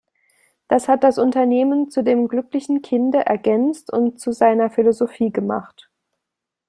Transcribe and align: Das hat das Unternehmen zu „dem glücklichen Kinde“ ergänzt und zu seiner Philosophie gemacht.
Das 0.67 0.87
hat 0.87 1.03
das 1.03 1.19
Unternehmen 1.19 1.91
zu 1.91 2.01
„dem 2.03 2.27
glücklichen 2.27 2.81
Kinde“ 2.81 3.23
ergänzt 3.27 3.93
und 3.93 4.19
zu 4.19 4.31
seiner 4.31 4.71
Philosophie 4.71 5.29
gemacht. 5.31 5.91